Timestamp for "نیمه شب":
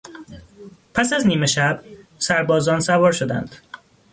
1.27-1.83